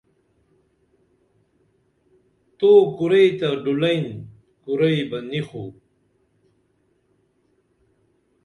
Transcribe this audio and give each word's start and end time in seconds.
تو 2.59 2.69
کُریئی 2.97 3.29
تہ 3.39 3.47
ڈُلیئن 3.63 4.07
کُریئی 4.63 5.01
بہ 5.09 5.17
نی 5.29 5.41
خو 5.47 5.63